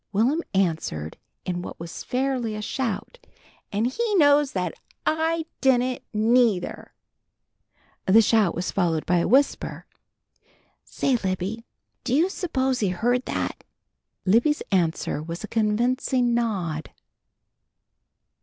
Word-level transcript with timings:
William 0.11 0.41
answered 0.55 1.15
in 1.45 1.61
what 1.61 1.79
was 1.79 2.03
fairly 2.03 2.55
a 2.55 2.61
shout, 2.63 3.19
"An' 3.71 3.85
he 3.85 4.15
knows 4.15 4.53
that 4.53 4.73
I 5.05 5.45
didn't, 5.61 6.01
neether!" 6.11 6.95
The 8.07 8.23
shout 8.23 8.55
was 8.55 8.71
followed 8.71 9.05
by 9.05 9.17
a 9.17 9.27
whisper: 9.27 9.85
"Say, 10.83 11.17
Libby, 11.17 11.65
do 12.03 12.15
you 12.15 12.31
s'pose 12.31 12.79
he 12.79 12.87
heard 12.89 13.25
that?" 13.25 13.63
Libby's 14.25 14.63
answer 14.71 15.21
was 15.21 15.43
a 15.43 15.47
convincing 15.47 16.33
nod. 16.33 16.89